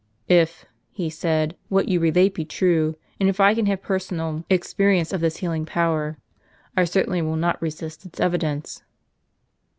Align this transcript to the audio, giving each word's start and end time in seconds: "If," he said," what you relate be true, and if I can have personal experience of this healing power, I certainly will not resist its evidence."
"If," 0.27 0.65
he 0.89 1.11
said," 1.11 1.55
what 1.69 1.87
you 1.87 1.99
relate 1.99 2.33
be 2.33 2.43
true, 2.43 2.95
and 3.19 3.29
if 3.29 3.39
I 3.39 3.53
can 3.53 3.67
have 3.67 3.83
personal 3.83 4.43
experience 4.49 5.13
of 5.13 5.21
this 5.21 5.37
healing 5.37 5.63
power, 5.63 6.17
I 6.75 6.85
certainly 6.85 7.21
will 7.21 7.35
not 7.35 7.61
resist 7.61 8.03
its 8.03 8.19
evidence." 8.19 8.81